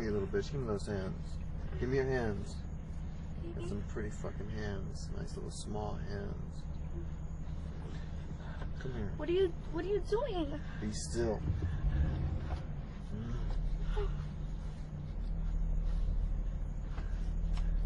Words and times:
here, 0.00 0.10
a 0.10 0.12
little 0.12 0.28
bitch. 0.28 0.50
Give 0.52 0.60
me 0.60 0.66
those 0.66 0.86
hands. 0.86 1.28
Give 1.78 1.88
me 1.88 1.96
your 1.96 2.06
hands. 2.06 2.56
Got 3.58 3.68
some 3.68 3.82
pretty 3.88 4.10
fucking 4.10 4.50
hands. 4.58 5.08
Nice 5.18 5.34
little 5.34 5.50
small 5.50 5.98
hands. 6.08 6.62
Come 8.80 8.92
here. 8.94 9.10
What 9.16 9.28
are 9.28 9.32
you 9.32 9.52
What 9.72 9.84
are 9.84 9.88
you 9.88 10.02
doing? 10.08 10.60
Be 10.80 10.92
still. 10.92 11.40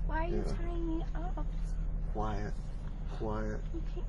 Why 0.07 0.25
are 0.27 0.29
you 0.29 0.45
Yeah. 0.47 0.53
tying 0.53 0.87
me 0.87 1.05
up? 1.15 1.47
Quiet. 2.13 2.55
Quiet. 3.19 3.61
Okay. 3.75 4.05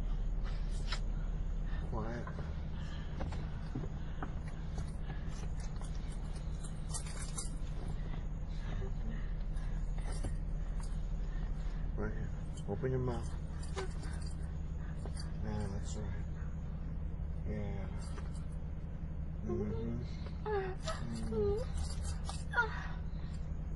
Quiet. 1.92 2.26
Right 11.98 12.12
here. 12.12 12.30
Open 12.70 12.92
your 12.92 13.00
mouth. 13.00 13.30
Yeah, 13.78 13.84
that's 15.74 15.96
right. 15.96 16.26
Yeah. 17.48 17.88
Mm-hmm. 19.48 19.98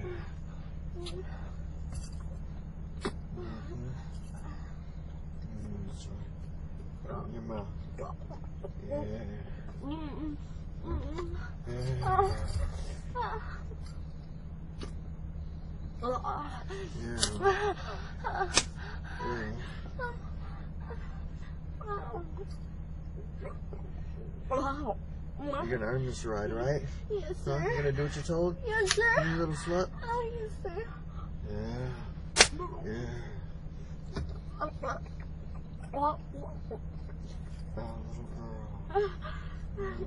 Mm-hmm. 3.37 3.91
Mm, 5.51 5.87
that's 5.89 6.05
right. 6.07 7.17
Open 7.17 7.33
your 7.33 7.43
mouth. 7.43 7.73
Yeah. 8.91 9.64
You're 24.53 25.79
gonna 25.79 25.93
earn 25.93 26.07
this 26.07 26.25
ride, 26.25 26.53
right? 26.53 26.83
Yes, 27.11 27.33
Huh? 27.45 27.59
sir. 27.59 27.71
You 27.71 27.77
gonna 27.77 27.93
do 27.93 28.03
what 28.05 28.15
you're 28.15 28.25
told? 28.25 28.57
Yes, 28.67 28.93
sir. 28.95 29.25
You 29.29 29.37
little 29.37 29.55
slut? 29.55 29.89
Oh, 30.03 30.31
yes, 30.41 30.51
sir. 30.63 30.87
Yeah. 31.51 31.89
Yeah. 32.85 34.21
Oh, 34.61 34.71
Oh, 35.97 36.19
little 37.77 38.29
girl. 38.95 39.11
Mm. 39.77 40.07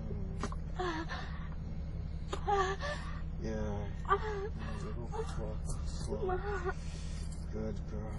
Yeah. 3.44 3.78
Little 4.84 5.10
fuck. 5.12 5.62
Good 7.52 7.78
girl. 7.92 8.16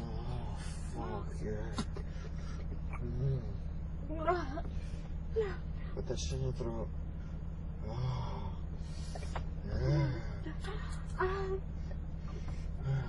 Oh, 0.00 0.56
fuck 0.94 1.28
yeah. 1.44 1.64
Mm. 3.02 3.40
Put 5.94 6.04
that 6.06 6.18
shit 6.18 6.32
in 6.34 6.42
your 6.42 6.52
throat. 6.52 6.88
Oh. 7.88 8.52
Yeah. 9.66 10.06
Oh. 11.20 11.60
Yeah. 12.86 13.04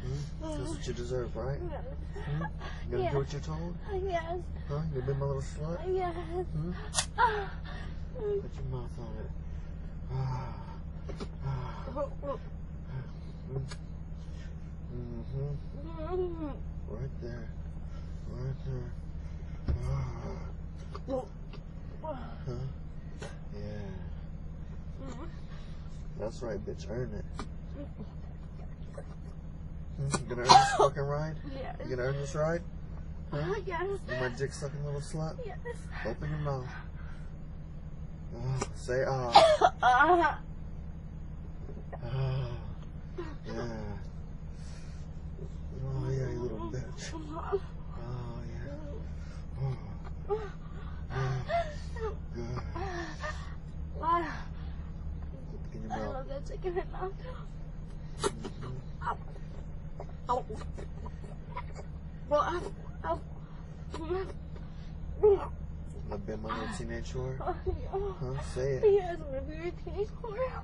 Hmm? 0.00 0.20
That's 0.40 0.67
what 0.78 0.86
you 0.86 0.92
deserve, 0.94 1.34
right? 1.34 1.58
Hmm? 1.58 1.72
You 2.42 2.90
gonna 2.92 3.02
Yeah. 3.02 3.10
do 3.10 3.18
what 3.18 3.32
you're 3.32 3.40
told? 3.42 3.74
Yes, 4.04 4.38
Huh? 4.68 4.80
You 4.94 5.02
been 5.02 5.18
my 5.18 5.26
little 5.26 5.42
slut? 5.42 5.80
yes. 5.92 6.14
Hmm? 6.14 6.72
Put 8.14 8.54
your 8.54 8.64
mouth 8.70 8.98
on 9.00 9.16
it. 9.18 9.30
Ah. 10.12 10.54
Ah. 11.44 12.38
Mm-hmm. 14.94 16.46
Right 16.88 17.20
there. 17.22 17.48
Right 18.30 18.58
there. 18.64 18.92
Ah. 19.84 20.44
Huh? 22.46 22.54
Yeah. 23.52 23.90
That's 26.20 26.40
right, 26.42 26.64
bitch. 26.64 26.88
Earn 26.88 27.12
it. 27.14 27.24
Hmm? 30.10 30.22
You 30.30 30.34
gonna 30.36 30.42
earn 30.42 30.48
this 30.48 30.72
fucking 30.78 31.02
ride? 31.02 31.36
Yes. 31.54 31.76
You 31.84 31.96
gonna 31.96 32.08
earn 32.08 32.16
this 32.16 32.34
ride? 32.34 32.62
Huh? 33.30 33.54
Yes. 33.66 33.82
You 34.08 34.16
my 34.20 34.28
dick 34.30 34.52
sucking 34.52 34.84
little 34.84 35.00
slut? 35.00 35.36
Yes. 35.44 35.58
Open 36.06 36.30
your 36.30 36.38
mouth. 36.38 36.66
Ah, 38.36 38.60
say 38.74 39.04
ah. 39.06 39.32
Ah. 39.82 40.38
Ah. 42.04 42.46
Yeah. 43.46 43.52
Oh 45.84 46.10
yeah, 46.10 46.30
you 46.30 46.40
little 46.40 46.70
bitch. 46.70 47.12
Oh 47.14 47.60
yeah. 48.46 48.70
Oh. 49.60 50.40
Yeah. 51.10 51.32
Good. 52.34 52.62
Ah. 54.00 54.46
Open 55.54 55.82
your 55.82 55.92
I 55.92 55.98
mouth. 55.98 56.14
love 56.14 56.28
that 56.28 56.46
chicken 56.46 56.74
right 56.74 56.92
now. 56.92 57.10
Mhm. 58.20 58.76
Ow. 59.02 59.16
Well. 62.28 62.62
I've 66.10 66.26
been 66.26 66.42
my 66.42 66.48
little 66.58 66.74
teenage 66.76 67.12
whore. 67.12 67.36
Oh, 67.40 68.16
Huh? 68.20 68.42
Say 68.54 68.74
it. 68.74 68.82
Yes, 68.84 69.18
I'm 69.28 69.34
a 69.34 69.40
very 69.42 69.72
teenage 69.84 70.08
whore. 70.22 70.36
Yeah, 70.36 70.62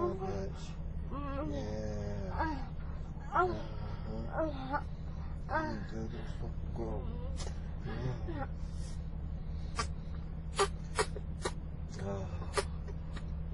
oh, 0.00 0.16
bitch. 0.20 0.64
Oh. 1.12 1.46
Yeah. 1.52 2.56
Oh. 3.34 3.50
Uh-huh. 4.34 4.80
Ah, 5.50 5.70
you 5.70 5.78
good 5.92 6.10
girl. 6.76 7.02
Mm. 7.86 7.92
Yeah. 8.28 8.46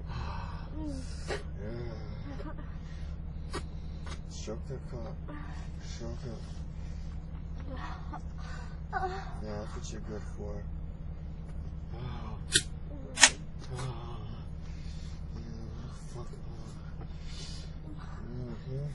Ah. 0.09 0.23
Yeah. 0.79 1.91
Cock. 4.43 4.57
Stroke 5.85 6.17
it. 6.25 6.33
Yeah, 7.71 9.59
that's 9.59 9.75
what 9.75 9.91
you're 9.91 10.01
good 10.01 10.21
for. 10.35 10.63
Oh. 11.93 12.37
Oh. 13.77 14.17
Fucking 16.15 16.39
Mm-hmm. 18.31 18.85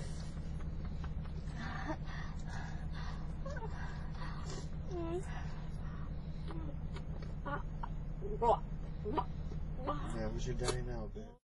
Yeah, 10.17 10.29
who's 10.33 10.47
your 10.47 10.57
daddy 10.57 10.83
now, 10.89 11.09
bitch? 11.17 11.46